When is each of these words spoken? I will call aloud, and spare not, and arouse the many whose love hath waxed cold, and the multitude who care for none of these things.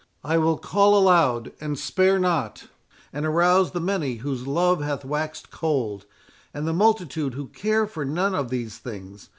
I 0.23 0.39
will 0.39 0.57
call 0.57 0.97
aloud, 0.97 1.51
and 1.61 1.77
spare 1.77 2.17
not, 2.17 2.69
and 3.13 3.23
arouse 3.23 3.69
the 3.69 3.79
many 3.79 4.15
whose 4.15 4.47
love 4.47 4.81
hath 4.81 5.05
waxed 5.05 5.51
cold, 5.51 6.07
and 6.55 6.67
the 6.67 6.73
multitude 6.73 7.35
who 7.35 7.49
care 7.49 7.85
for 7.85 8.03
none 8.03 8.33
of 8.33 8.49
these 8.49 8.79
things. 8.79 9.29